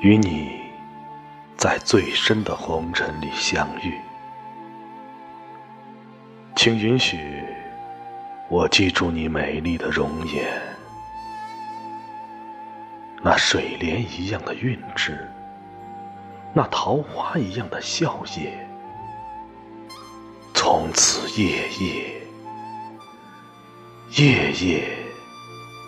[0.00, 0.60] 与你
[1.56, 3.98] 在最深的红尘里相遇，
[6.54, 7.18] 请允许
[8.50, 10.44] 我记住你美丽的容颜，
[13.22, 15.26] 那水莲一样的韵致，
[16.52, 18.50] 那桃花一样的笑靥，
[20.52, 22.22] 从此夜夜
[24.18, 24.84] 夜夜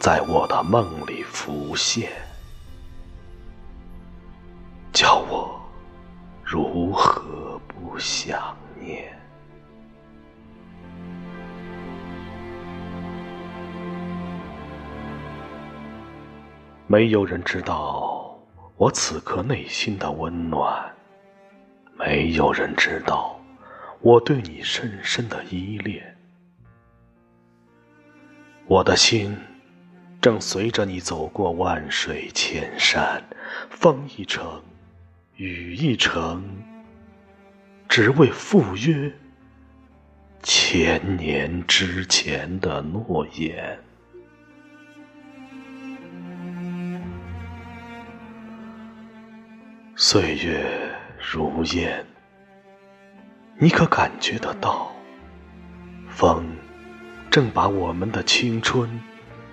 [0.00, 2.10] 在我的梦里浮现。
[6.50, 9.14] 如何不想念？
[16.86, 18.34] 没有人知道
[18.78, 20.90] 我此刻内心的温暖，
[21.98, 23.38] 没有人知道
[24.00, 26.16] 我对你深深的依恋。
[28.66, 29.36] 我的心
[30.18, 33.22] 正随着你走过万水千山，
[33.68, 34.62] 风一程。
[35.38, 36.42] 雨一程，
[37.88, 39.12] 只为赴约
[40.42, 43.78] 千年之前的诺言。
[49.94, 50.68] 岁月
[51.20, 52.04] 如烟，
[53.60, 54.90] 你可感觉得到？
[56.08, 56.44] 风
[57.30, 58.90] 正把我们的青春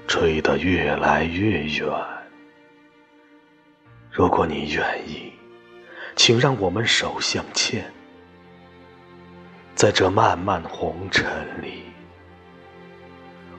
[0.08, 1.88] 吹得越来越远。
[4.10, 5.32] 如果你愿意。
[6.16, 7.92] 请让我们手相牵，
[9.76, 11.26] 在这漫漫红尘
[11.62, 11.84] 里，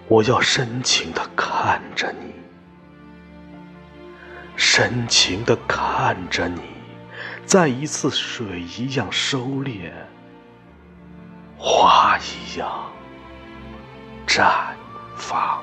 [0.08, 2.32] 我要深情的看着你，
[4.56, 6.62] 深情的看着你，
[7.44, 9.92] 再一次水一样收敛，
[11.58, 12.90] 花一样
[14.26, 14.74] 绽
[15.16, 15.62] 放。